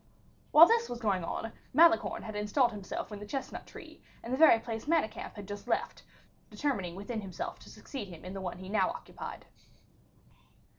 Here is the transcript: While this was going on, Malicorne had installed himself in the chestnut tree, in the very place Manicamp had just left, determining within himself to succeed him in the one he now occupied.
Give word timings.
While 0.49 0.65
this 0.65 0.89
was 0.89 0.97
going 0.99 1.23
on, 1.23 1.51
Malicorne 1.75 2.23
had 2.23 2.35
installed 2.35 2.71
himself 2.71 3.11
in 3.11 3.19
the 3.19 3.25
chestnut 3.27 3.67
tree, 3.67 4.01
in 4.23 4.31
the 4.31 4.35
very 4.39 4.57
place 4.59 4.85
Manicamp 4.87 5.35
had 5.35 5.47
just 5.47 5.67
left, 5.67 6.01
determining 6.49 6.95
within 6.95 7.21
himself 7.21 7.59
to 7.59 7.69
succeed 7.69 8.07
him 8.07 8.25
in 8.25 8.33
the 8.33 8.41
one 8.41 8.57
he 8.57 8.67
now 8.67 8.89
occupied. 8.89 9.45